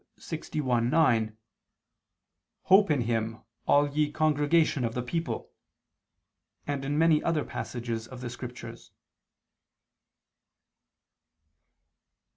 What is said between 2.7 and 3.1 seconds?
[Douay: 'Trust'] in